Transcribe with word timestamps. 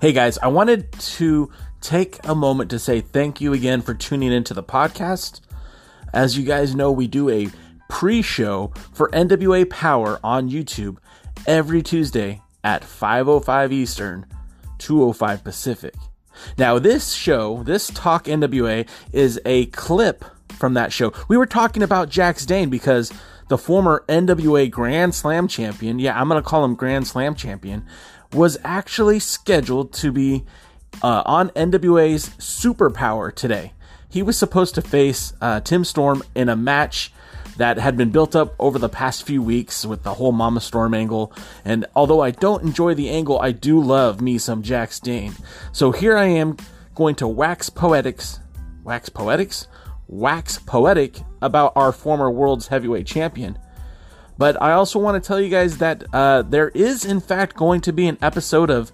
Hey 0.00 0.12
guys, 0.12 0.38
I 0.38 0.46
wanted 0.46 0.92
to 0.92 1.50
take 1.80 2.20
a 2.22 2.32
moment 2.32 2.70
to 2.70 2.78
say 2.78 3.00
thank 3.00 3.40
you 3.40 3.52
again 3.52 3.82
for 3.82 3.94
tuning 3.94 4.30
into 4.30 4.54
the 4.54 4.62
podcast. 4.62 5.40
As 6.12 6.38
you 6.38 6.44
guys 6.44 6.72
know, 6.72 6.92
we 6.92 7.08
do 7.08 7.28
a 7.28 7.48
pre 7.88 8.22
show 8.22 8.72
for 8.92 9.10
NWA 9.10 9.68
Power 9.68 10.20
on 10.22 10.50
YouTube 10.50 10.98
every 11.48 11.82
Tuesday 11.82 12.40
at 12.62 12.82
5.05 12.82 13.72
Eastern, 13.72 14.24
2.05 14.78 15.42
Pacific. 15.42 15.94
Now, 16.56 16.78
this 16.78 17.12
show, 17.12 17.64
this 17.64 17.88
Talk 17.88 18.26
NWA, 18.26 18.88
is 19.12 19.40
a 19.44 19.66
clip 19.66 20.24
from 20.52 20.74
that 20.74 20.92
show. 20.92 21.12
We 21.26 21.36
were 21.36 21.44
talking 21.44 21.82
about 21.82 22.08
Jax 22.08 22.46
Dane 22.46 22.70
because 22.70 23.12
the 23.48 23.58
former 23.58 24.04
NWA 24.08 24.70
Grand 24.70 25.14
Slam 25.14 25.48
champion, 25.48 25.98
yeah, 25.98 26.20
I'm 26.20 26.28
going 26.28 26.40
to 26.40 26.48
call 26.48 26.64
him 26.64 26.76
Grand 26.76 27.08
Slam 27.08 27.34
champion, 27.34 27.84
was 28.32 28.58
actually 28.64 29.18
scheduled 29.18 29.92
to 29.94 30.12
be 30.12 30.44
uh, 31.02 31.22
on 31.24 31.50
NWA's 31.50 32.30
Superpower 32.38 33.34
today. 33.34 33.72
He 34.08 34.22
was 34.22 34.38
supposed 34.38 34.74
to 34.76 34.82
face 34.82 35.32
uh, 35.40 35.60
Tim 35.60 35.84
Storm 35.84 36.22
in 36.34 36.48
a 36.48 36.56
match 36.56 37.12
that 37.58 37.78
had 37.78 37.96
been 37.96 38.10
built 38.10 38.36
up 38.36 38.54
over 38.58 38.78
the 38.78 38.88
past 38.88 39.24
few 39.24 39.42
weeks 39.42 39.84
with 39.84 40.04
the 40.04 40.14
whole 40.14 40.32
Mama 40.32 40.60
Storm 40.60 40.94
angle. 40.94 41.32
And 41.64 41.86
although 41.94 42.20
I 42.20 42.30
don't 42.30 42.62
enjoy 42.62 42.94
the 42.94 43.10
angle, 43.10 43.38
I 43.40 43.52
do 43.52 43.80
love 43.80 44.20
me 44.20 44.38
some 44.38 44.62
Jax 44.62 45.00
Dane. 45.00 45.34
So 45.72 45.90
here 45.90 46.16
I 46.16 46.26
am 46.26 46.56
going 46.94 47.16
to 47.16 47.26
wax 47.26 47.68
poetics, 47.68 48.38
wax 48.84 49.08
poetics, 49.08 49.66
wax 50.06 50.58
poetic 50.58 51.20
about 51.42 51.72
our 51.76 51.92
former 51.92 52.30
world's 52.30 52.68
heavyweight 52.68 53.06
champion. 53.06 53.58
But 54.38 54.60
I 54.62 54.72
also 54.72 55.00
want 55.00 55.22
to 55.22 55.26
tell 55.26 55.40
you 55.40 55.48
guys 55.48 55.78
that 55.78 56.04
uh, 56.12 56.42
there 56.42 56.68
is, 56.70 57.04
in 57.04 57.20
fact, 57.20 57.56
going 57.56 57.80
to 57.82 57.92
be 57.92 58.06
an 58.06 58.16
episode 58.22 58.70
of 58.70 58.92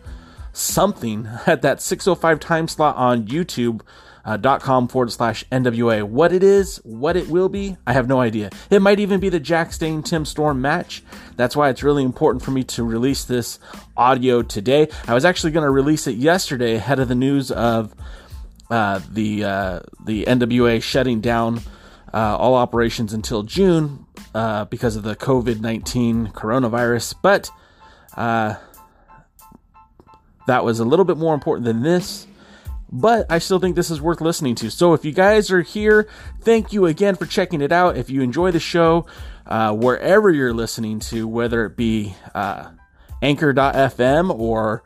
something 0.55 1.29
at 1.47 1.63
that 1.63 1.81
605 1.81 2.41
time 2.41 2.67
slot 2.67 2.97
on 2.97 3.27
YouTube. 3.27 3.83
Uh, 4.27 4.39
forward 4.87 5.13
slash 5.13 5.45
NWA. 5.53 6.03
What 6.03 6.33
it 6.33 6.43
is, 6.43 6.79
what 6.79 7.15
it 7.15 7.29
will 7.29 7.51
be, 7.51 7.77
I 7.87 7.93
have 7.93 8.09
no 8.09 8.21
idea. 8.21 8.49
It 8.71 8.81
might 8.81 8.99
even 8.99 9.21
be 9.21 9.29
the 9.29 9.39
Jax 9.39 9.77
Dane 9.77 10.03
Tim 10.03 10.25
Storm 10.25 10.63
match. 10.63 11.03
That's 11.37 11.55
why 11.55 11.69
it's 11.69 11.83
really 11.83 12.05
important 12.05 12.43
for 12.43 12.51
me 12.51 12.65
to 12.65 12.85
release 12.85 13.25
this 13.25 13.59
audio 13.99 14.41
today. 14.41 14.89
I 15.07 15.13
was 15.13 15.27
actually 15.27 15.51
going 15.51 15.67
to 15.67 15.71
release 15.71 16.07
it 16.07 16.17
yesterday 16.17 16.77
ahead 16.77 17.01
of 17.01 17.09
the 17.09 17.15
news 17.15 17.51
of 17.51 17.95
uh, 18.71 19.01
the 19.13 19.45
uh, 19.45 19.81
the 20.07 20.25
NWA 20.25 20.83
shutting 20.83 21.21
down 21.21 21.61
uh, 22.15 22.37
all 22.39 22.55
operations 22.55 23.13
until 23.13 23.43
June 23.43 24.07
uh, 24.35 24.65
because 24.67 24.95
of 24.97 25.03
the 25.03 25.17
COVID 25.17 25.61
nineteen 25.61 26.29
coronavirus. 26.29 27.17
But 27.21 27.51
uh, 28.17 28.55
that 30.47 30.65
was 30.65 30.79
a 30.79 30.85
little 30.85 31.05
bit 31.05 31.19
more 31.19 31.35
important 31.35 31.65
than 31.67 31.83
this. 31.83 32.27
But 32.93 33.27
I 33.29 33.41
still 33.41 33.59
think 33.59 33.75
this 33.75 33.91
is 33.91 34.01
worth 34.01 34.21
listening 34.21 34.55
to. 34.57 34.71
So 34.71 34.95
if 34.95 35.05
you 35.05 35.11
guys 35.11 35.51
are 35.51 35.63
here, 35.63 36.09
thank 36.43 36.73
you 36.73 36.87
again 36.87 37.17
for 37.17 37.27
checking 37.27 37.61
it 37.61 37.73
out. 37.73 37.97
If 37.97 38.09
you 38.09 38.23
enjoy 38.23 38.53
the 38.53 38.61
show, 38.61 39.07
uh, 39.49 39.73
wherever 39.75 40.31
you're 40.31 40.55
listening 40.55 41.01
to, 41.01 41.27
whether 41.27 41.67
it 41.67 41.77
be 41.77 42.15
uh, 42.37 42.71
Anchor.fm 43.21 44.39
or 44.39 44.85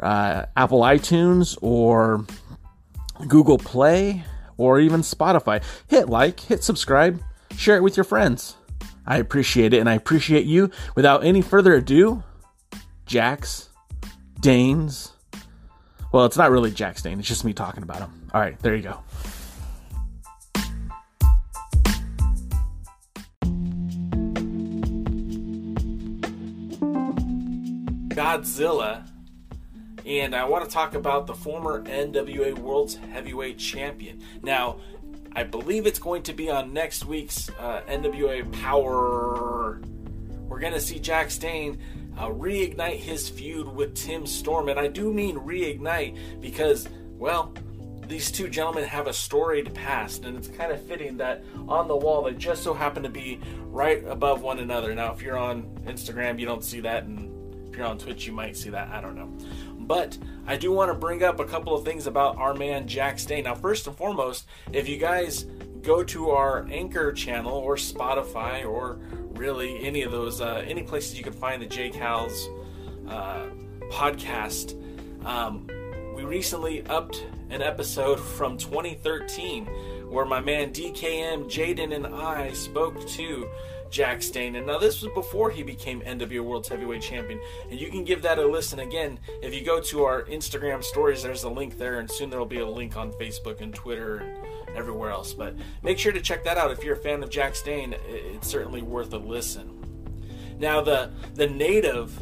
uh, 0.00 0.44
Apple 0.56 0.82
iTunes 0.82 1.58
or 1.60 2.24
Google 3.26 3.58
Play 3.58 4.22
or 4.58 4.78
even 4.78 5.00
Spotify, 5.00 5.62
hit 5.86 6.10
like, 6.10 6.40
hit 6.40 6.62
subscribe, 6.62 7.22
share 7.56 7.78
it 7.78 7.82
with 7.82 7.96
your 7.96 8.04
friends. 8.04 8.56
I 9.06 9.16
appreciate 9.16 9.72
it, 9.72 9.78
and 9.78 9.88
I 9.88 9.94
appreciate 9.94 10.44
you. 10.44 10.70
Without 10.94 11.24
any 11.24 11.40
further 11.40 11.74
ado, 11.74 12.22
Jax, 13.06 13.70
Danes. 14.40 15.12
Well, 16.12 16.26
it's 16.26 16.36
not 16.36 16.50
really 16.50 16.70
Jax 16.70 17.00
Dane, 17.00 17.18
it's 17.18 17.28
just 17.28 17.44
me 17.44 17.54
talking 17.54 17.82
about 17.82 18.00
him. 18.00 18.28
All 18.34 18.40
right, 18.40 18.58
there 18.60 18.76
you 18.76 18.82
go. 18.82 19.00
Godzilla, 28.08 29.06
and 30.08 30.34
I 30.34 30.44
want 30.44 30.64
to 30.64 30.70
talk 30.70 30.94
about 30.94 31.26
the 31.26 31.34
former 31.34 31.82
NWA 31.82 32.58
World's 32.58 32.94
Heavyweight 32.96 33.58
Champion. 33.58 34.22
Now, 34.42 34.80
I 35.36 35.44
believe 35.44 35.86
it's 35.86 35.98
going 35.98 36.22
to 36.24 36.32
be 36.32 36.50
on 36.50 36.72
next 36.72 37.04
week's 37.04 37.50
uh, 37.60 37.82
NWA 37.86 38.50
Power. 38.60 39.82
We're 40.48 40.60
going 40.60 40.72
to 40.72 40.80
see 40.80 40.98
Jax 40.98 41.36
Dane 41.36 41.78
uh, 42.16 42.28
reignite 42.28 42.96
his 42.96 43.28
feud 43.28 43.68
with 43.68 43.94
Tim 43.94 44.26
Storm. 44.26 44.70
And 44.70 44.80
I 44.80 44.88
do 44.88 45.12
mean 45.12 45.36
reignite 45.36 46.16
because, 46.40 46.88
well, 47.18 47.52
these 48.06 48.30
two 48.30 48.48
gentlemen 48.48 48.84
have 48.84 49.06
a 49.08 49.12
storied 49.12 49.74
past, 49.74 50.24
and 50.24 50.38
it's 50.38 50.48
kind 50.48 50.72
of 50.72 50.82
fitting 50.86 51.18
that 51.18 51.44
on 51.68 51.86
the 51.86 51.96
wall 51.96 52.22
they 52.22 52.32
just 52.32 52.62
so 52.62 52.72
happen 52.72 53.02
to 53.02 53.10
be 53.10 53.38
right 53.66 54.02
above 54.08 54.40
one 54.40 54.58
another. 54.58 54.94
Now, 54.94 55.12
if 55.12 55.20
you're 55.20 55.36
on 55.36 55.64
Instagram, 55.84 56.40
you 56.40 56.46
don't 56.46 56.64
see 56.64 56.80
that, 56.80 57.04
and 57.04 57.68
if 57.68 57.76
you're 57.76 57.86
on 57.86 57.98
Twitch, 57.98 58.26
you 58.26 58.32
might 58.32 58.56
see 58.56 58.70
that. 58.70 58.88
I 58.88 59.02
don't 59.02 59.14
know. 59.14 59.30
But 59.88 60.18
I 60.46 60.56
do 60.56 60.70
want 60.70 60.90
to 60.92 60.94
bring 60.94 61.24
up 61.24 61.40
a 61.40 61.44
couple 61.44 61.74
of 61.74 61.84
things 61.84 62.06
about 62.06 62.36
our 62.36 62.52
man 62.52 62.86
Jax 62.86 63.24
Dane. 63.24 63.44
Now, 63.44 63.54
first 63.54 63.86
and 63.86 63.96
foremost, 63.96 64.46
if 64.70 64.86
you 64.86 64.98
guys 64.98 65.46
go 65.82 66.04
to 66.04 66.30
our 66.30 66.68
Anchor 66.70 67.10
channel 67.12 67.56
or 67.56 67.76
Spotify 67.76 68.68
or 68.68 68.98
really 69.30 69.82
any 69.84 70.02
of 70.02 70.12
those, 70.12 70.42
uh, 70.42 70.62
any 70.68 70.82
places 70.82 71.16
you 71.16 71.24
can 71.24 71.32
find 71.32 71.62
the 71.62 71.66
J 71.66 71.88
Cal's 71.88 72.48
uh, 73.08 73.46
podcast, 73.90 74.74
um, 75.24 75.66
we 76.14 76.22
recently 76.22 76.86
upped 76.86 77.24
an 77.48 77.62
episode 77.62 78.20
from 78.20 78.58
2013 78.58 79.64
where 80.10 80.26
my 80.26 80.40
man 80.40 80.70
DKM, 80.70 81.44
Jaden, 81.44 81.94
and 81.94 82.06
I 82.06 82.52
spoke 82.52 83.06
to 83.08 83.48
Dane. 83.90 84.56
And 84.56 84.66
now 84.66 84.78
this 84.78 85.02
was 85.02 85.12
before 85.14 85.50
he 85.50 85.62
became 85.62 86.00
NWA 86.02 86.40
World's 86.40 86.68
Heavyweight 86.68 87.02
Champion. 87.02 87.40
And 87.70 87.80
you 87.80 87.90
can 87.90 88.04
give 88.04 88.22
that 88.22 88.38
a 88.38 88.46
listen 88.46 88.80
again. 88.80 89.18
If 89.42 89.54
you 89.54 89.64
go 89.64 89.80
to 89.80 90.04
our 90.04 90.22
Instagram 90.24 90.82
stories, 90.82 91.22
there's 91.22 91.44
a 91.44 91.48
link 91.48 91.78
there, 91.78 91.98
and 92.00 92.10
soon 92.10 92.30
there'll 92.30 92.46
be 92.46 92.60
a 92.60 92.68
link 92.68 92.96
on 92.96 93.12
Facebook 93.12 93.60
and 93.60 93.74
Twitter 93.74 94.18
and 94.18 94.76
everywhere 94.76 95.10
else. 95.10 95.32
But 95.32 95.54
make 95.82 95.98
sure 95.98 96.12
to 96.12 96.20
check 96.20 96.44
that 96.44 96.58
out 96.58 96.70
if 96.70 96.84
you're 96.84 96.94
a 96.94 96.98
fan 96.98 97.22
of 97.22 97.30
Jax 97.30 97.62
Dane. 97.62 97.94
It's 98.06 98.48
certainly 98.48 98.82
worth 98.82 99.12
a 99.12 99.18
listen. 99.18 99.74
Now 100.58 100.80
the 100.80 101.10
the 101.34 101.46
native 101.46 102.16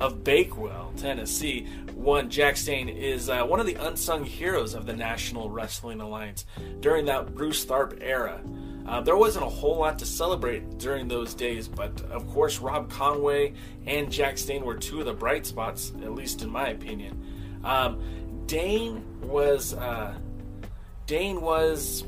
of 0.00 0.22
Bakewell, 0.22 0.92
Tennessee, 0.96 1.66
one 1.94 2.30
Jax 2.30 2.64
Dane 2.64 2.88
is 2.88 3.28
uh, 3.28 3.44
one 3.44 3.58
of 3.58 3.66
the 3.66 3.74
unsung 3.74 4.24
heroes 4.24 4.74
of 4.74 4.86
the 4.86 4.92
National 4.94 5.50
Wrestling 5.50 6.00
Alliance 6.00 6.44
during 6.80 7.06
that 7.06 7.34
Bruce 7.34 7.64
Tharp 7.64 7.98
era. 8.00 8.40
Uh, 8.88 9.02
there 9.02 9.16
wasn't 9.16 9.44
a 9.44 9.48
whole 9.48 9.76
lot 9.76 9.98
to 9.98 10.06
celebrate 10.06 10.78
during 10.78 11.08
those 11.08 11.34
days, 11.34 11.68
but 11.68 12.00
of 12.10 12.26
course, 12.30 12.58
Rob 12.58 12.90
Conway 12.90 13.52
and 13.86 14.10
Jax 14.10 14.44
Dane 14.46 14.64
were 14.64 14.76
two 14.76 15.00
of 15.00 15.06
the 15.06 15.12
bright 15.12 15.44
spots, 15.44 15.92
at 16.02 16.14
least 16.14 16.40
in 16.40 16.48
my 16.48 16.68
opinion. 16.68 17.60
Um, 17.64 18.42
Dane 18.46 19.04
was 19.20 19.74
uh, 19.74 20.14
Dane 21.06 21.42
was 21.42 22.02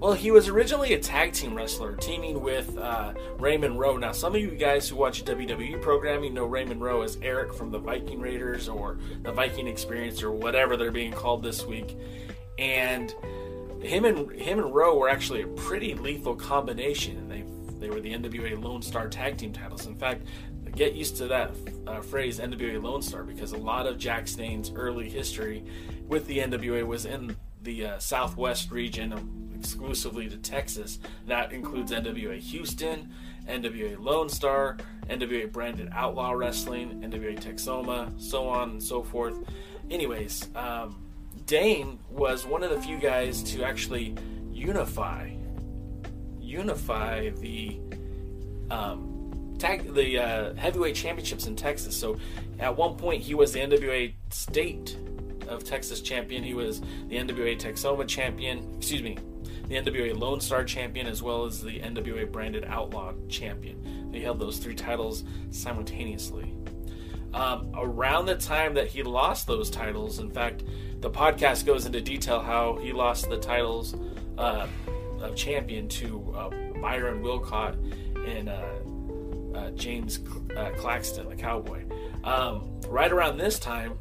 well, 0.00 0.12
he 0.12 0.32
was 0.32 0.48
originally 0.48 0.92
a 0.92 0.98
tag 0.98 1.32
team 1.32 1.54
wrestler, 1.54 1.94
teaming 1.96 2.42
with 2.42 2.76
uh, 2.76 3.14
Raymond 3.38 3.78
Rowe. 3.78 3.96
Now, 3.96 4.12
some 4.12 4.34
of 4.34 4.40
you 4.40 4.50
guys 4.50 4.88
who 4.88 4.96
watch 4.96 5.24
WWE 5.24 5.80
programming 5.80 6.34
know 6.34 6.44
Raymond 6.44 6.82
Rowe 6.82 7.02
as 7.02 7.16
Eric 7.22 7.54
from 7.54 7.70
the 7.70 7.78
Viking 7.78 8.20
Raiders 8.20 8.68
or 8.68 8.98
the 9.22 9.32
Viking 9.32 9.68
Experience 9.68 10.22
or 10.22 10.32
whatever 10.32 10.76
they're 10.76 10.90
being 10.90 11.12
called 11.12 11.42
this 11.42 11.64
week. 11.64 11.96
And 12.58 13.14
him 13.84 14.04
and 14.04 14.30
him 14.32 14.58
and 14.58 14.74
Rowe 14.74 14.96
were 14.96 15.08
actually 15.08 15.42
a 15.42 15.46
pretty 15.46 15.94
lethal 15.94 16.34
combination. 16.34 17.16
And 17.18 17.30
they 17.30 17.44
they 17.80 17.90
were 17.90 18.00
the 18.00 18.14
NWA 18.14 18.62
Lone 18.62 18.82
Star 18.82 19.08
Tag 19.08 19.36
Team 19.36 19.52
titles. 19.52 19.86
In 19.86 19.96
fact, 19.96 20.22
get 20.74 20.94
used 20.94 21.16
to 21.16 21.26
that 21.28 21.54
uh, 21.86 22.00
phrase 22.00 22.40
NWA 22.40 22.82
Lone 22.82 23.02
Star 23.02 23.22
because 23.22 23.52
a 23.52 23.58
lot 23.58 23.86
of 23.86 23.98
Jax 23.98 24.34
Dane's 24.34 24.72
early 24.74 25.08
history 25.08 25.64
with 26.06 26.26
the 26.26 26.38
NWA 26.38 26.86
was 26.86 27.06
in 27.06 27.36
the 27.62 27.86
uh, 27.86 27.98
Southwest 27.98 28.70
region 28.70 29.52
exclusively 29.54 30.28
to 30.28 30.36
Texas. 30.36 30.98
That 31.26 31.52
includes 31.52 31.92
NWA 31.92 32.38
Houston, 32.38 33.10
NWA 33.48 33.98
Lone 33.98 34.28
Star, 34.28 34.76
NWA 35.08 35.50
Branded 35.50 35.88
Outlaw 35.92 36.32
Wrestling, 36.32 37.00
NWA 37.02 37.38
Texoma, 37.40 38.20
so 38.20 38.48
on 38.48 38.70
and 38.70 38.82
so 38.82 39.02
forth. 39.02 39.38
Anyways, 39.90 40.48
um, 40.54 41.02
Dane 41.46 41.98
was 42.10 42.46
one 42.46 42.62
of 42.62 42.70
the 42.70 42.80
few 42.80 42.98
guys 42.98 43.42
to 43.44 43.64
actually 43.64 44.14
unify 44.52 45.30
unify 46.40 47.30
the 47.30 47.80
um, 48.70 49.56
tag, 49.58 49.92
the 49.94 50.18
uh, 50.18 50.54
heavyweight 50.54 50.94
championships 50.94 51.46
in 51.46 51.56
Texas. 51.56 51.96
So 51.96 52.18
at 52.58 52.76
one 52.76 52.96
point 52.96 53.22
he 53.22 53.34
was 53.34 53.52
the 53.52 53.60
NWA 53.60 54.14
state 54.30 54.98
of 55.48 55.64
Texas 55.64 56.00
champion. 56.00 56.42
He 56.44 56.54
was 56.54 56.80
the 57.08 57.16
NWA 57.16 57.58
Texoma 57.58 58.06
champion. 58.06 58.74
Excuse 58.76 59.02
me, 59.02 59.18
the 59.68 59.76
NWA 59.76 60.18
Lone 60.18 60.40
Star 60.40 60.64
champion 60.64 61.06
as 61.06 61.22
well 61.22 61.44
as 61.44 61.62
the 61.62 61.80
NWA 61.80 62.30
Branded 62.30 62.64
Outlaw 62.66 63.12
champion. 63.28 64.10
They 64.12 64.20
held 64.20 64.38
those 64.38 64.58
three 64.58 64.74
titles 64.74 65.24
simultaneously. 65.50 66.54
um, 67.34 67.70
around 67.76 68.26
the 68.26 68.36
time 68.36 68.74
that 68.74 68.86
he 68.86 69.02
lost 69.02 69.46
those 69.46 69.68
titles. 69.70 70.18
In 70.20 70.30
fact, 70.30 70.62
the 71.04 71.10
podcast 71.10 71.66
goes 71.66 71.84
into 71.84 72.00
detail 72.00 72.40
how 72.40 72.78
he 72.80 72.90
lost 72.90 73.28
the 73.28 73.36
titles 73.36 73.94
uh, 74.38 74.66
of 75.20 75.36
champion 75.36 75.86
to 75.86 76.34
uh, 76.34 76.48
Byron 76.80 77.22
Wilcott 77.22 77.76
and 78.26 78.48
uh, 78.48 79.58
uh 79.58 79.70
James 79.72 80.20
uh, 80.56 80.70
Claxton, 80.78 81.28
the 81.28 81.36
Cowboy. 81.36 81.84
Um, 82.24 82.80
right 82.88 83.12
around 83.12 83.36
this 83.36 83.58
time, 83.58 83.98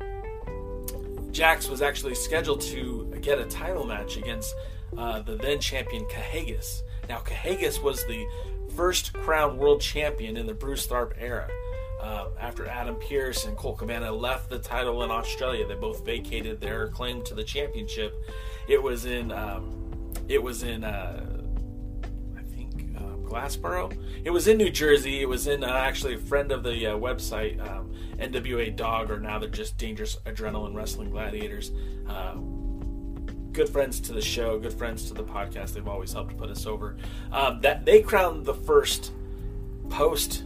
Jax 1.31 1.67
was 1.67 1.81
actually 1.81 2.15
scheduled 2.15 2.61
to 2.61 3.13
get 3.19 3.37
a 3.37 3.45
title 3.45 3.85
match 3.85 4.15
against 4.15 4.55
uh, 4.97 5.21
the 5.23 5.35
then 5.35 5.59
champion 5.59 6.05
Kahagas. 6.05 6.83
Now, 7.09 7.19
Kahagas 7.19 7.83
was 7.83 8.05
the 8.05 8.25
first 8.77 9.11
crowned 9.11 9.59
world 9.59 9.81
champion 9.81 10.37
in 10.37 10.47
the 10.47 10.53
Bruce 10.53 10.87
Tharp 10.87 11.11
era. 11.19 11.49
Uh, 12.03 12.27
after 12.37 12.67
Adam 12.67 12.95
Pearce 12.95 13.45
and 13.45 13.55
Colt 13.55 13.77
Cabana 13.77 14.11
left 14.11 14.49
the 14.49 14.59
title 14.59 15.03
in 15.03 15.11
Australia, 15.11 15.65
they 15.65 15.75
both 15.75 16.05
vacated 16.05 16.59
their 16.59 16.89
claim 16.89 17.23
to 17.23 17.33
the 17.33 17.43
championship. 17.43 18.13
It 18.67 18.81
was 18.81 19.05
in, 19.05 19.31
um, 19.31 20.11
it 20.27 20.43
was 20.43 20.63
in, 20.63 20.83
uh, 20.83 21.25
I 22.37 22.41
think 22.41 22.97
uh, 22.97 23.15
Glassboro. 23.25 23.97
It 24.25 24.31
was 24.31 24.49
in 24.49 24.57
New 24.57 24.69
Jersey. 24.69 25.21
It 25.21 25.29
was 25.29 25.47
in 25.47 25.63
uh, 25.63 25.67
actually 25.67 26.15
a 26.15 26.19
friend 26.19 26.51
of 26.51 26.63
the 26.63 26.87
uh, 26.87 26.97
website, 26.97 27.65
um, 27.65 27.93
NWA 28.17 28.75
DAWG, 28.75 29.09
or 29.09 29.19
now 29.21 29.39
they're 29.39 29.47
just 29.47 29.77
Dangerous 29.77 30.17
Adrenaline 30.25 30.75
Wrestling 30.75 31.09
Gladiators 31.09 31.71
uh, 32.09 32.35
good 33.53 33.69
friends 33.69 33.99
to 34.01 34.13
the 34.13 34.21
show, 34.21 34.59
good 34.59 34.73
friends 34.73 35.07
to 35.07 35.13
the 35.13 35.23
podcast. 35.23 35.73
They've 35.73 35.87
always 35.87 36.11
helped 36.11 36.35
put 36.37 36.49
us 36.49 36.65
over. 36.65 36.97
Um, 37.31 37.61
that 37.61 37.85
they 37.85 38.01
crowned 38.01 38.45
the 38.45 38.53
first 38.55 39.13
post 39.89 40.43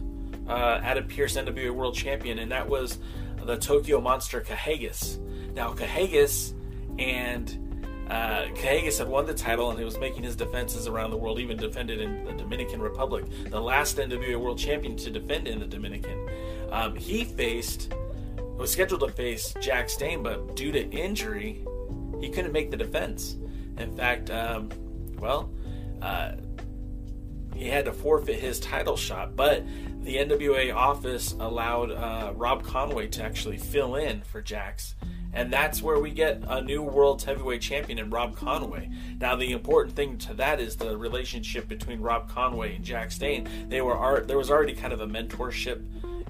uh, 0.48 0.80
Adam 0.82 1.06
Pearce 1.06 1.36
NWA 1.36 1.70
World 1.70 1.94
Champion, 1.94 2.38
and 2.38 2.50
that 2.50 2.68
was 2.68 2.98
the 3.44 3.56
Tokyo 3.56 4.00
Monster 4.00 4.40
Kahagas. 4.40 5.18
Now 5.54 5.72
Kahagas 5.72 6.54
and 6.98 7.68
uh, 8.10 8.46
had 8.54 9.08
won 9.08 9.26
the 9.26 9.34
title 9.34 9.70
and 9.70 9.78
he 9.78 9.84
was 9.84 9.98
making 9.98 10.22
his 10.22 10.34
defenses 10.34 10.86
around 10.86 11.10
the 11.10 11.16
world, 11.16 11.38
even 11.38 11.56
defended 11.56 12.00
in 12.00 12.24
the 12.24 12.32
Dominican 12.32 12.80
Republic, 12.80 13.24
the 13.50 13.60
last 13.60 13.98
NWA 13.98 14.36
World 14.40 14.58
Champion 14.58 14.96
to 14.96 15.10
defend 15.10 15.46
in 15.46 15.58
the 15.58 15.66
Dominican. 15.66 16.28
Um, 16.70 16.96
he 16.96 17.24
faced 17.24 17.92
was 18.56 18.72
scheduled 18.72 19.00
to 19.00 19.08
face 19.08 19.54
Jax 19.60 19.96
Dane, 19.96 20.22
but 20.22 20.56
due 20.56 20.72
to 20.72 20.90
injury, 20.90 21.64
he 22.20 22.28
couldn't 22.28 22.52
make 22.52 22.70
the 22.72 22.76
defense. 22.76 23.36
In 23.76 23.96
fact, 23.96 24.30
um, 24.30 24.68
well, 25.18 25.52
uh, 26.02 26.32
he 27.54 27.68
had 27.68 27.84
to 27.84 27.92
forfeit 27.92 28.40
his 28.40 28.58
title 28.58 28.96
shot, 28.96 29.36
but 29.36 29.64
the 30.08 30.16
NWA 30.16 30.74
office 30.74 31.32
allowed 31.38 31.90
uh, 31.90 32.32
Rob 32.34 32.64
Conway 32.64 33.08
to 33.08 33.22
actually 33.22 33.58
fill 33.58 33.96
in 33.96 34.22
for 34.22 34.40
Jax. 34.40 34.94
And 35.34 35.52
that's 35.52 35.82
where 35.82 35.98
we 35.98 36.12
get 36.12 36.42
a 36.48 36.62
new 36.62 36.82
world 36.82 37.22
heavyweight 37.22 37.60
champion 37.60 37.98
in 37.98 38.08
Rob 38.08 38.34
Conway. 38.34 38.90
Now, 39.20 39.36
the 39.36 39.52
important 39.52 39.94
thing 39.94 40.16
to 40.16 40.32
that 40.32 40.60
is 40.60 40.76
the 40.76 40.96
relationship 40.96 41.68
between 41.68 42.00
Rob 42.00 42.30
Conway 42.30 42.74
and 42.76 42.82
Jax 42.82 43.18
Dane. 43.18 43.46
They 43.68 43.82
were 43.82 44.24
there 44.26 44.38
was 44.38 44.50
already 44.50 44.72
kind 44.72 44.94
of 44.94 45.02
a 45.02 45.06
mentorship 45.06 45.84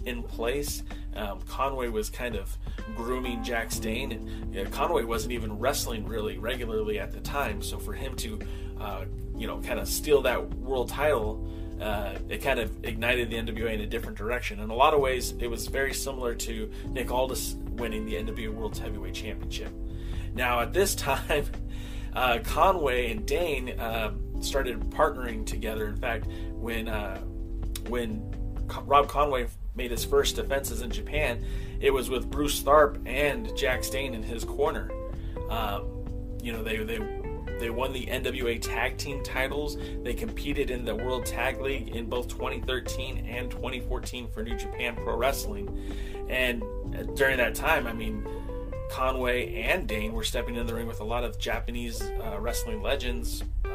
in 0.05 0.25
place. 0.25 0.83
Um, 1.15 1.41
Conway 1.43 1.87
was 1.87 2.11
kind 2.11 2.35
of 2.35 2.59
grooming 2.97 3.45
Jax 3.45 3.79
Dane, 3.79 4.11
and 4.11 4.53
you 4.53 4.65
know, 4.65 4.71
Conway 4.71 5.05
wasn't 5.05 5.35
even 5.35 5.57
wrestling 5.57 6.05
really 6.05 6.37
regularly 6.37 6.99
at 6.99 7.13
the 7.13 7.21
time. 7.21 7.63
So 7.63 7.79
for 7.79 7.93
him 7.93 8.17
to, 8.17 8.41
uh, 8.81 9.05
you 9.37 9.47
know, 9.47 9.61
kind 9.61 9.79
of 9.79 9.87
steal 9.87 10.21
that 10.23 10.53
world 10.57 10.89
title, 10.89 11.49
uh, 11.81 12.19
it 12.29 12.39
kind 12.39 12.59
of 12.59 12.85
ignited 12.85 13.31
the 13.31 13.37
NWA 13.37 13.73
in 13.73 13.81
a 13.81 13.87
different 13.87 14.19
direction. 14.19 14.61
In 14.61 14.71
a 14.71 14.75
lot 14.75 14.95
of 14.95 15.01
ways, 15.01 15.35
it 15.39 15.49
was 15.49 15.67
very 15.67 15.95
similar 15.95 16.35
to 16.35 16.71
Nick 16.89 17.11
Aldis 17.11 17.55
winning 17.73 18.05
the 18.05 18.15
NWA 18.15 18.53
World 18.53 18.77
Heavyweight 18.77 19.15
Championship. 19.15 19.73
Now 20.35 20.61
at 20.61 20.73
this 20.73 20.95
time, 20.95 21.47
uh, 22.15 22.39
Conway 22.43 23.11
and 23.11 23.27
Dane 23.27 23.79
uh, 23.79 24.13
started 24.41 24.81
partnering 24.91 25.47
together. 25.47 25.87
In 25.87 25.97
fact, 25.97 26.27
when 26.53 26.89
uh, 26.89 27.19
when 27.89 28.23
Rob 28.85 29.09
Conway 29.09 29.47
made 29.75 29.91
his 29.91 30.05
first 30.05 30.37
defenses 30.37 30.83
in 30.83 30.91
Japan, 30.91 31.45
it 31.81 31.93
was 31.93 32.11
with 32.11 32.29
Bruce 32.31 32.63
Tharp 32.63 33.01
and 33.07 33.57
Jax 33.57 33.89
Dane 33.89 34.15
in 34.15 34.23
his 34.23 34.45
corner. 34.45 34.91
Um, 35.49 36.05
you 36.43 36.53
know, 36.53 36.63
they 36.63 36.79
they 36.79 36.99
they 37.59 37.71
won 37.71 37.93
the 37.93 38.07
NWA 38.07 38.61
Tag 38.61 38.97
Team 38.97 39.23
titles. 39.23 39.77
They 40.03 40.15
competed 40.15 40.71
in 40.71 40.85
the 40.85 40.95
World 40.95 41.27
Tag 41.27 41.61
League 41.61 41.89
in 41.89 42.07
both 42.07 42.29
2013 42.29 43.27
and 43.27 43.51
2014 43.51 44.29
for 44.31 44.43
New 44.43 44.57
Japan 44.57 44.97
Pro 44.97 45.17
Wrestling. 45.17 46.27
And 46.29 46.63
during 47.17 47.39
that 47.39 47.55
time, 47.55 47.87
I 47.87 47.93
mean, 47.93 48.27
Conway 48.91 49.63
and 49.63 49.87
Dane 49.87 50.13
were 50.13 50.25
stepping 50.25 50.57
in 50.57 50.67
the 50.67 50.75
ring 50.75 50.87
with 50.87 51.01
a 51.01 51.05
lot 51.05 51.25
of 51.25 51.39
Japanese 51.39 52.03
uh, 52.03 52.39
wrestling 52.41 52.83
legends. 52.83 53.43
Uh, 53.65 53.69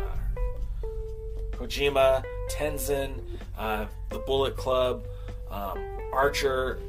Kojima, 1.52 2.24
Tenzan, 2.50 3.22
uh, 3.58 3.86
the 4.10 4.20
Bullet 4.20 4.58
Club, 4.58 5.06
um, 5.50 5.78
Archer, 6.12 6.80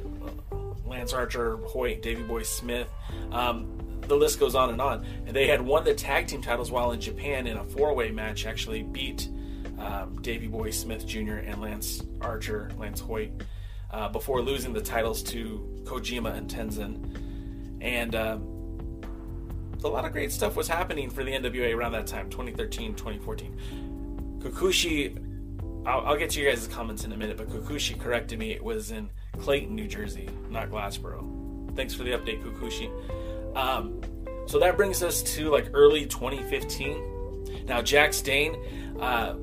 Lance 0.85 1.13
Archer, 1.13 1.57
Hoyt, 1.57 2.01
Davey 2.01 2.23
Boy 2.23 2.43
Smith. 2.43 2.87
Um, 3.31 3.84
the 4.07 4.15
list 4.15 4.39
goes 4.39 4.55
on 4.55 4.69
and 4.69 4.81
on. 4.81 5.05
And 5.25 5.35
they 5.35 5.47
had 5.47 5.61
won 5.61 5.83
the 5.83 5.93
tag 5.93 6.27
team 6.27 6.41
titles 6.41 6.71
while 6.71 6.91
in 6.91 7.01
Japan 7.01 7.47
in 7.47 7.57
a 7.57 7.63
four-way 7.63 8.11
match. 8.11 8.45
Actually, 8.45 8.83
beat 8.83 9.29
um, 9.79 10.21
Davey 10.21 10.47
Boy 10.47 10.71
Smith 10.71 11.05
Jr. 11.05 11.35
and 11.35 11.61
Lance 11.61 12.03
Archer, 12.21 12.71
Lance 12.77 12.99
Hoyt, 12.99 13.31
uh, 13.91 14.09
before 14.09 14.41
losing 14.41 14.73
the 14.73 14.81
titles 14.81 15.23
to 15.23 15.83
Kojima 15.83 16.35
and 16.35 16.49
Tenzan. 16.49 17.81
And 17.81 18.15
um, 18.15 19.01
a 19.83 19.87
lot 19.87 20.05
of 20.05 20.11
great 20.11 20.31
stuff 20.31 20.55
was 20.55 20.67
happening 20.67 21.09
for 21.09 21.23
the 21.23 21.31
NWA 21.31 21.75
around 21.75 21.91
that 21.91 22.07
time, 22.07 22.29
2013, 22.29 22.95
2014. 22.95 24.39
Kokushi 24.39 25.25
I'll, 25.85 26.17
get 26.17 26.31
to 26.31 26.41
you 26.41 26.49
guys' 26.49 26.67
comments 26.67 27.03
in 27.03 27.11
a 27.11 27.17
minute, 27.17 27.37
but 27.37 27.47
Kokushi 27.47 27.99
corrected 27.99 28.39
me. 28.39 28.51
It 28.51 28.63
was 28.63 28.89
in 28.89 29.07
Clayton, 29.37 29.75
New 29.75 29.87
Jersey, 29.87 30.27
not 30.49 30.71
Glassboro. 30.71 31.75
Thanks 31.75 31.93
for 31.93 32.03
the 32.03 32.11
update, 32.11 32.43
Kokushi. 32.43 32.89
Um, 33.55 34.01
so 34.45 34.59
that 34.59 34.77
brings 34.77 35.01
us 35.01 35.23
to 35.35 35.49
like 35.49 35.69
early 35.73 36.05
2015. 36.05 37.65
Now, 37.65 37.81
Jax 37.81 38.21
Dane 38.21 38.55
uh, 38.99 39.35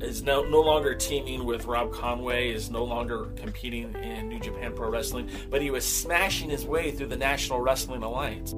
is 0.00 0.22
no, 0.22 0.42
no 0.42 0.60
longer 0.60 0.94
teaming 0.94 1.44
with 1.44 1.64
Rob 1.64 1.92
Conway, 1.92 2.50
is 2.50 2.70
no 2.70 2.84
longer 2.84 3.26
competing 3.36 3.94
in 3.94 4.28
New 4.28 4.40
Japan 4.40 4.74
Pro 4.74 4.90
Wrestling, 4.90 5.30
but 5.48 5.62
he 5.62 5.70
was 5.70 5.86
smashing 5.86 6.50
his 6.50 6.66
way 6.66 6.90
through 6.90 7.06
the 7.06 7.16
National 7.16 7.60
Wrestling 7.60 8.02
Alliance. 8.02 8.52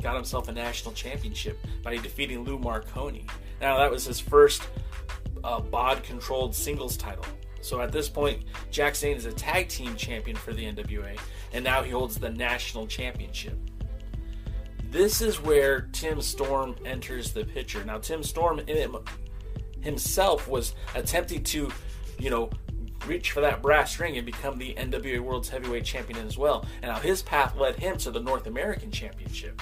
Got 0.00 0.14
himself 0.14 0.48
a 0.48 0.52
national 0.52 0.94
championship 0.94 1.58
by 1.82 1.96
defeating 1.96 2.44
Lou 2.44 2.58
Marconi. 2.58 3.26
Now, 3.60 3.78
that 3.78 3.90
was 3.90 4.04
his 4.04 4.20
first 4.20 4.62
uh, 5.46 5.60
BOD 5.60 6.02
controlled 6.02 6.54
singles 6.54 6.96
title. 6.96 7.24
So 7.60 7.80
at 7.80 7.92
this 7.92 8.08
point, 8.08 8.44
Jax 8.70 9.00
Dane 9.00 9.16
is 9.16 9.26
a 9.26 9.32
tag 9.32 9.68
team 9.68 9.96
champion 9.96 10.36
for 10.36 10.52
the 10.52 10.64
NWA, 10.64 11.18
and 11.52 11.64
now 11.64 11.82
he 11.82 11.90
holds 11.90 12.18
the 12.18 12.30
national 12.30 12.86
championship. 12.86 13.58
This 14.90 15.20
is 15.20 15.40
where 15.40 15.88
Tim 15.92 16.20
Storm 16.20 16.76
enters 16.84 17.32
the 17.32 17.44
picture. 17.44 17.84
Now, 17.84 17.98
Tim 17.98 18.22
Storm 18.22 18.60
himself 19.80 20.48
was 20.48 20.74
attempting 20.94 21.42
to, 21.44 21.70
you 22.18 22.30
know, 22.30 22.50
reach 23.06 23.30
for 23.30 23.40
that 23.40 23.62
brass 23.62 23.98
ring 24.00 24.16
and 24.16 24.26
become 24.26 24.58
the 24.58 24.74
NWA 24.74 25.20
World's 25.20 25.48
Heavyweight 25.48 25.84
Champion 25.84 26.26
as 26.26 26.36
well. 26.38 26.66
And 26.82 26.90
now 26.90 26.98
his 26.98 27.22
path 27.22 27.56
led 27.56 27.76
him 27.76 27.96
to 27.98 28.10
the 28.10 28.20
North 28.20 28.46
American 28.46 28.90
Championship. 28.90 29.60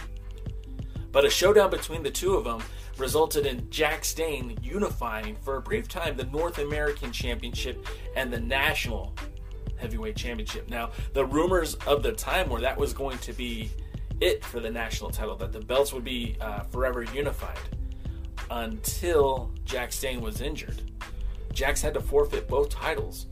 But 1.10 1.24
a 1.24 1.30
showdown 1.30 1.70
between 1.70 2.02
the 2.02 2.10
two 2.10 2.34
of 2.34 2.44
them 2.44 2.62
resulted 2.98 3.46
in 3.46 3.68
Jax 3.70 4.14
Dane 4.14 4.56
unifying 4.62 5.36
for 5.42 5.56
a 5.56 5.60
brief 5.60 5.88
time 5.88 6.16
the 6.16 6.24
North 6.26 6.58
American 6.58 7.12
Championship 7.12 7.86
and 8.16 8.32
the 8.32 8.40
National 8.40 9.14
Heavyweight 9.76 10.16
Championship. 10.16 10.68
Now, 10.68 10.90
the 11.12 11.24
rumors 11.24 11.74
of 11.86 12.02
the 12.02 12.12
time 12.12 12.48
were 12.48 12.60
that 12.60 12.78
was 12.78 12.92
going 12.92 13.18
to 13.18 13.32
be 13.32 13.70
it 14.20 14.44
for 14.44 14.60
the 14.60 14.70
national 14.70 15.10
title, 15.10 15.36
that 15.36 15.52
the 15.52 15.60
belts 15.60 15.92
would 15.92 16.04
be 16.04 16.36
uh, 16.40 16.60
forever 16.64 17.02
unified 17.02 17.58
until 18.50 19.52
Jax 19.64 20.00
Dane 20.00 20.20
was 20.20 20.40
injured. 20.40 20.80
Jax 21.52 21.82
had 21.82 21.94
to 21.94 22.00
forfeit 22.00 22.48
both 22.48 22.68
titles, 22.68 23.26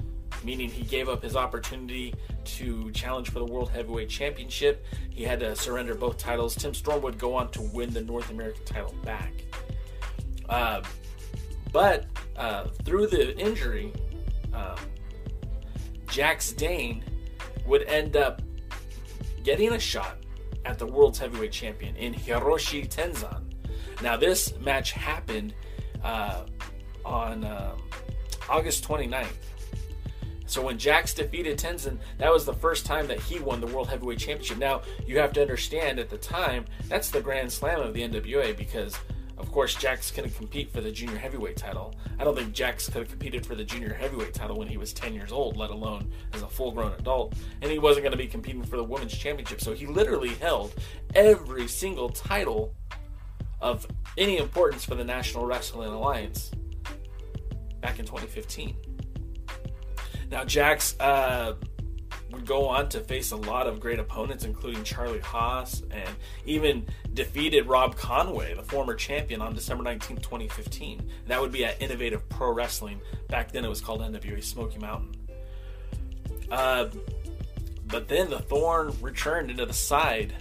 meaning 0.45 0.69
he 0.69 0.83
gave 0.85 1.09
up 1.09 1.23
his 1.23 1.37
opportunity 1.37 2.15
to 2.45 2.91
challenge 2.93 3.31
for 3.31 3.39
the 3.39 3.45
World 3.45 3.71
Heavyweight 3.71 4.09
Championship. 4.09 4.85
He 5.11 5.23
had 5.23 5.41
to 5.41 5.55
surrender 5.57 5.95
both 5.95 6.19
titles. 6.19 6.55
Tim 6.55 6.75
Storm 6.75 7.03
would 7.03 7.19
go 7.19 7.35
on 7.35 7.51
to 7.53 7.63
win 7.73 7.93
the 7.93 8.03
North 8.03 8.31
American 8.31 8.65
title 8.65 8.95
back. 9.05 9.33
Uh, 10.49 10.83
but 11.73 12.07
uh, 12.37 12.67
through 12.85 13.07
the 13.07 13.37
injury, 13.39 13.93
uh, 14.53 14.77
Jax 16.09 16.53
Dane 16.53 17.03
would 17.67 17.85
end 17.85 18.17
up 18.17 18.43
getting 19.45 19.73
a 19.73 19.79
shot 19.79 20.19
at 20.65 20.79
the 20.79 20.87
World's 20.87 21.19
Heavyweight 21.19 21.53
Champion 21.53 21.97
in 21.97 22.15
Hiroshi 22.15 22.89
Tenzan. 22.89 23.43
Now, 24.03 24.17
this 24.17 24.59
match 24.59 24.93
happened 24.93 25.55
uh, 26.05 26.45
on 27.05 27.45
um, 27.45 27.83
August 28.49 28.87
29th. 28.87 29.29
So 30.53 30.61
when 30.61 30.77
Jax 30.77 31.15
defeated 31.15 31.57
Tenzan, 31.57 31.97
that 32.19 32.31
was 32.31 32.45
the 32.45 32.53
first 32.53 32.85
time 32.85 33.07
that 33.07 33.19
he 33.19 33.39
won 33.39 33.59
the 33.59 33.67
World 33.69 33.89
Heavyweight 33.89 34.19
Championship. 34.19 34.59
Now, 34.59 34.83
you 35.07 35.19
have 35.19 35.33
to 35.33 35.41
understand 35.41 35.99
at 35.99 36.11
the 36.11 36.19
time, 36.19 36.67
that's 36.89 37.11
the 37.11 37.23
Grand 37.23 37.51
Slam 37.51 37.81
of 37.81 37.95
the 37.95 38.03
NWA 38.03 38.55
because, 38.55 38.95
of 39.39 39.51
course, 39.51 39.75
Jax 39.75 40.11
couldn't 40.11 40.37
compete 40.37 40.71
for 40.71 40.83
the 40.83 40.93
Junior 40.93 41.17
Heavyweight 41.17 41.57
title. 41.57 41.95
I 42.19 42.25
don't 42.25 42.37
think 42.37 42.53
Jax 42.53 42.85
could 42.91 42.99
have 42.99 43.09
competed 43.09 43.47
for 43.47 43.55
the 43.55 43.65
Junior 43.65 43.95
Heavyweight 43.95 44.35
title 44.35 44.59
when 44.59 44.69
he 44.69 44.77
was 44.77 44.93
10 44.93 45.15
years 45.15 45.33
old, 45.33 45.57
let 45.57 45.71
alone 45.71 46.13
as 46.35 46.43
a 46.43 46.49
full 46.49 46.71
grown 46.71 46.93
adult. 46.99 47.35
And 47.63 47.73
he 47.73 47.79
wasn't 47.79 48.05
going 48.05 48.13
to 48.13 48.19
be 48.19 48.27
competing 48.27 48.63
for 48.63 48.77
the 48.77 48.85
Women's 48.85 49.17
Championship. 49.17 49.63
So 49.63 49.73
he 49.73 49.87
literally 49.87 50.35
held 50.35 50.75
every 51.15 51.67
single 51.67 52.11
title 52.11 52.75
of 53.63 53.87
any 54.19 54.37
importance 54.37 54.85
for 54.85 54.97
the 54.97 55.05
National 55.05 55.47
Wrestling 55.47 55.89
Alliance 55.89 56.51
back 57.81 57.99
in 57.99 58.05
2015. 58.05 58.77
Now, 60.33 60.45
Jax 60.45 60.99
uh, 60.99 61.57
would 62.31 62.47
go 62.47 62.67
on 62.67 62.89
to 62.89 63.01
face 63.01 63.33
a 63.33 63.37
lot 63.37 63.67
of 63.67 63.79
great 63.79 63.99
opponents, 63.99 64.45
including 64.45 64.83
Charlie 64.83 65.21
Haas, 65.21 65.83
and 65.91 66.09
even 66.47 66.87
defeated 67.13 67.67
Rob 67.67 67.97
Conway, 67.97 68.55
the 68.55 68.63
former 68.63 68.95
champion, 68.95 69.43
on 69.43 69.53
December 69.55 69.85
19, 69.85 70.17
2015. 70.17 71.07
That 71.27 71.39
would 71.39 71.53
be 71.53 71.67
at 71.67 71.81
Innovative 71.83 72.27
Pro 72.31 72.51
Wrestling. 72.51 72.99
Back 73.29 73.53
then, 73.53 73.63
it 73.63 73.69
was 73.69 73.83
called 73.83 74.01
NWA 74.01 74.43
Smoky 74.43 74.79
Mountain. 74.79 75.15
Uh, 76.51 76.87
but 77.89 78.09
then 78.09 78.31
the 78.31 78.39
thorn 78.39 78.97
returned 79.03 79.51
into 79.51 79.67
the 79.67 79.75
side 79.75 80.33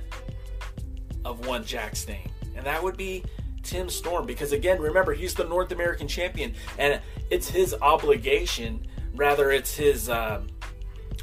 of 1.25 1.45
one 1.45 1.65
Jax 1.65 2.05
Dane, 2.05 2.31
and 2.55 2.65
that 2.65 2.81
would 2.81 2.95
be 2.95 3.25
Tim 3.61 3.89
Storm. 3.89 4.25
Because 4.25 4.53
again, 4.53 4.79
remember, 4.79 5.13
he's 5.13 5.33
the 5.33 5.43
North 5.43 5.73
American 5.73 6.07
champion, 6.07 6.53
and 6.77 7.01
it's 7.29 7.49
his 7.49 7.75
obligation 7.81 8.87
Rather, 9.15 9.51
it's 9.51 9.75
his 9.75 10.09
uh, 10.09 10.41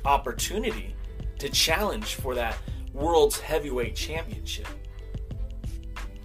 opportunity 0.04 0.95
to 1.38 1.49
challenge 1.49 2.14
for 2.14 2.35
that 2.35 2.59
world's 2.92 3.38
heavyweight 3.40 3.95
championship. 3.97 4.66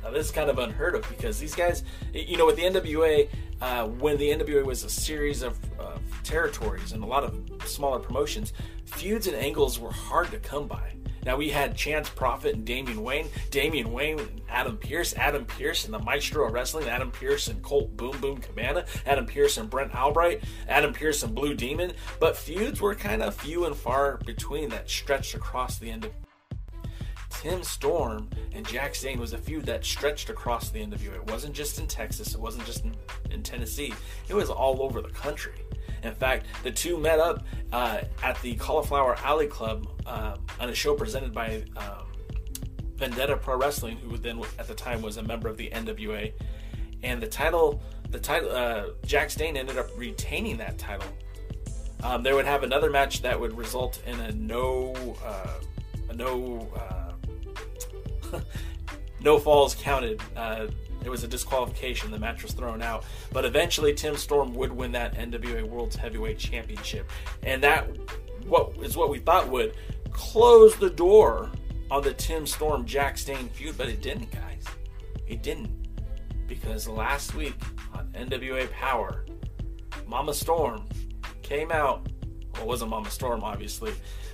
Now, 0.04 0.12
this 0.12 0.26
is 0.28 0.32
kind 0.32 0.50
of 0.50 0.60
unheard 0.60 0.96
of 0.96 1.08
because 1.08 1.40
these 1.40 1.56
guys, 1.56 1.84
you 2.14 2.38
know, 2.38 2.46
with 2.46 2.58
the 2.58 2.64
NWA, 2.64 3.30
uh, 3.62 3.88
when 3.88 4.18
the 4.18 4.30
NWA 4.30 4.66
was 4.66 4.84
a 4.84 4.90
series 4.90 5.42
of, 5.42 5.58
of 5.80 6.02
territories 6.24 6.92
and 6.92 7.04
a 7.04 7.08
lot 7.08 7.24
of 7.24 7.40
smaller 7.66 8.00
promotions, 8.00 8.52
feuds 8.86 9.28
and 9.28 9.36
angles 9.36 9.80
were 9.80 9.92
hard 9.92 10.32
to 10.32 10.40
come 10.40 10.68
by. 10.68 10.94
Now 11.26 11.38
we 11.38 11.50
had 11.50 11.76
Chance 11.76 12.10
Prophet 12.10 12.56
and 12.56 12.66
Damien 12.66 13.02
Wayne, 13.02 13.30
Damien 13.50 13.92
Wayne 13.92 14.20
and 14.20 14.42
Adam 14.50 14.78
Pearce, 14.78 15.14
Adam 15.16 15.46
Pearce 15.46 15.86
and 15.86 15.94
the 15.94 16.00
Maestro 16.00 16.46
of 16.46 16.54
Wrestling, 16.54 16.90
Adam 16.90 17.12
Pearce 17.12 17.48
and 17.48 17.62
Colt 17.62 17.96
Boom 17.96 18.20
Boom 18.20 18.38
Cabana, 18.38 18.86
Adam 19.06 19.26
Pearce 19.26 19.58
and 19.58 19.70
Brent 19.70 19.96
Albright, 19.96 20.44
Adam 20.68 20.94
Pearce 20.94 21.24
and 21.24 21.34
Blue 21.34 21.54
Demon. 21.54 21.94
But 22.20 22.38
feuds 22.38 22.82
were 22.82 22.96
kind 22.96 23.22
of 23.22 23.36
few 23.36 23.66
and 23.66 23.76
far 23.76 24.18
between 24.26 24.70
that 24.70 24.90
stretched 24.90 25.34
across 25.34 25.78
the 25.78 25.90
end 25.90 26.06
of 26.06 26.12
Tim 27.30 27.64
Storm 27.64 28.30
and 28.54 28.66
Jax 28.66 29.02
Dane 29.02 29.20
was 29.20 29.34
a 29.34 29.38
feud 29.38 29.66
that 29.66 29.84
stretched 29.84 30.30
across 30.30 30.70
the 30.70 30.80
NWA. 30.80 31.16
It 31.16 31.32
wasn't 31.32 31.54
just 31.54 31.80
in 31.80 31.88
Texas, 31.88 32.36
it 32.36 32.40
wasn't 32.40 32.66
just 32.66 32.86
in, 32.86 32.96
in 33.32 33.44
Tennessee, 33.44 33.94
it 34.30 34.34
was 34.34 34.50
all 34.50 34.82
over 34.82 35.02
the 35.02 35.10
country. 35.10 35.56
In 36.04 36.14
fact, 36.14 36.48
the 36.64 36.72
two 36.72 36.98
met 36.98 37.20
up 37.20 37.46
uh, 37.72 38.02
at 38.22 38.42
the 38.42 38.56
Cauliflower 38.56 39.16
Alley 39.24 39.48
Club 39.48 39.88
uh, 40.06 40.38
on 40.60 40.70
a 40.70 40.76
show 40.76 40.96
presented 40.96 41.34
by 41.34 41.64
um, 41.78 42.08
Vendetta 42.96 43.38
Pro 43.38 43.58
Wrestling, 43.58 43.98
who 43.98 44.18
then 44.18 44.42
at 44.60 44.68
the 44.68 44.76
time 44.76 45.02
was 45.02 45.18
a 45.18 45.24
member 45.24 45.48
of 45.48 45.58
the 45.58 45.70
NWA. 45.70 46.34
And 47.04 47.22
the 47.22 47.28
title, 47.28 47.82
the 48.10 48.20
title, 48.20 48.52
uh, 48.52 48.86
Jax 49.06 49.36
Dane 49.36 49.58
ended 49.58 49.78
up 49.78 49.88
retaining 49.98 50.58
that 50.58 50.78
title. 50.78 51.08
Um, 52.04 52.24
would 52.24 52.46
have 52.46 52.64
another 52.64 52.90
match 52.90 53.22
that 53.22 53.40
would 53.40 53.58
result 53.58 54.02
in 54.06 54.20
a 54.20 54.32
no, 54.34 54.94
uh, 55.24 55.60
a 56.10 56.14
no, 56.14 56.70
uh, 58.34 58.40
no 59.22 59.40
falls 59.40 59.74
counted. 59.76 60.22
It 61.04 61.10
was 61.10 61.24
a 61.24 61.28
disqualification. 61.28 62.12
The 62.12 62.20
match 62.20 62.44
was 62.44 62.54
thrown 62.54 62.82
out. 62.82 63.06
But 63.32 63.46
eventually, 63.46 63.94
Tim 63.94 64.16
Storm 64.16 64.54
would 64.54 64.72
win 64.72 64.92
that 64.94 65.16
NWA 65.16 65.64
World's 65.64 65.96
Heavyweight 65.96 66.40
Championship, 66.40 67.10
and 67.44 67.62
that 67.64 67.88
what 68.46 68.76
is 68.82 68.98
what 68.98 69.10
we 69.10 69.20
thought 69.20 69.50
would 69.50 69.76
close 70.12 70.76
the 70.76 70.90
door 70.90 71.52
on 71.92 72.04
the 72.04 72.14
Tim 72.14 72.46
Storm 72.46 72.86
Jax 72.86 73.26
Dane 73.26 73.50
feud, 73.50 73.78
but 73.78 73.88
it 73.88 74.02
didn't, 74.02 74.32
guys. 74.32 74.66
It 75.28 75.44
didn't 75.44 75.70
because 76.48 76.88
last 76.88 77.36
week 77.36 77.56
on 77.94 78.08
NWA 78.14 78.70
Power, 78.72 79.26
Mama 80.08 80.34
Storm 80.34 80.88
came 81.42 81.72
out. 81.72 82.08
Well, 82.54 82.64
it 82.64 82.68
wasn't 82.68 82.92
Mama 82.92 83.10
Storm, 83.10 83.44
obviously. 83.44 83.94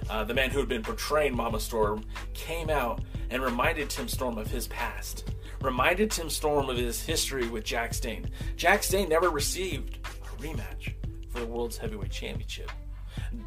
Uh, 0.10 0.24
the 0.24 0.34
man 0.34 0.50
who 0.50 0.60
had 0.60 0.68
been 0.68 0.84
portraying 0.84 1.36
Mama 1.36 1.60
Storm 1.60 2.04
came 2.34 2.70
out 2.70 3.02
and 3.30 3.42
reminded 3.42 3.90
Tim 3.90 4.08
Storm 4.08 4.38
of 4.38 4.50
his 4.50 4.68
past 4.68 5.32
reminded 5.62 6.12
Tim 6.12 6.30
Storm 6.30 6.70
of 6.70 6.78
his 6.78 7.01
history 7.01 7.48
with 7.48 7.63
Jax 7.63 8.00
Dane. 8.00 8.30
Jax 8.56 8.89
Dane 8.89 9.10
never 9.10 9.30
received 9.30 9.98
a 10.06 10.42
rematch 10.42 10.94
for 11.30 11.39
the 11.39 11.46
World's 11.46 11.78
Heavyweight 11.78 12.12
Championship. 12.12 12.72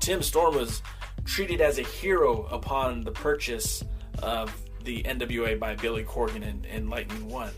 Tim 0.00 0.23
Storm 0.23 0.54
was 0.54 0.83
treated 1.25 1.61
as 1.61 1.78
a 1.78 1.83
hero 1.83 2.45
upon 2.47 3.02
the 3.02 3.12
purchase 3.12 3.83
of 4.23 4.54
the 4.85 5.02
NWA 5.04 5.59
by 5.59 5.75
Billy 5.76 6.04
Corgan 6.04 6.47
and, 6.49 6.66
and 6.66 6.90
Lightning 6.90 7.28
One. 7.28 7.52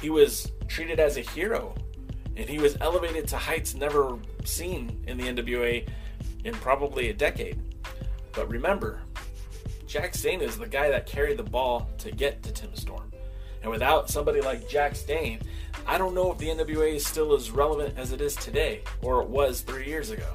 He 0.00 0.10
was 0.10 0.52
treated 0.68 1.00
as 1.00 1.16
a 1.16 1.22
hero 1.22 1.74
and 2.36 2.48
he 2.48 2.58
was 2.58 2.76
elevated 2.80 3.26
to 3.28 3.36
heights 3.36 3.74
never 3.74 4.18
seen 4.44 5.02
in 5.06 5.16
the 5.16 5.24
NWA 5.24 5.88
in 6.44 6.54
probably 6.54 7.08
a 7.08 7.14
decade. 7.14 7.58
But 8.32 8.48
remember, 8.50 9.00
Jax 9.86 10.20
Dane 10.22 10.42
is 10.42 10.58
the 10.58 10.66
guy 10.66 10.90
that 10.90 11.06
carried 11.06 11.38
the 11.38 11.42
ball 11.42 11.88
to 11.98 12.10
get 12.10 12.42
to 12.42 12.52
Tim 12.52 12.74
Storm. 12.76 13.10
And 13.66 13.72
without 13.72 14.08
somebody 14.08 14.40
like 14.40 14.68
Jax 14.68 15.02
Dane, 15.02 15.40
I 15.88 15.98
don't 15.98 16.14
know 16.14 16.30
if 16.30 16.38
the 16.38 16.46
NWA 16.46 16.94
is 16.94 17.04
still 17.04 17.34
as 17.34 17.50
relevant 17.50 17.98
as 17.98 18.12
it 18.12 18.20
is 18.20 18.36
today 18.36 18.82
or 19.02 19.20
it 19.22 19.28
was 19.28 19.60
three 19.60 19.86
years 19.86 20.12
ago. 20.12 20.28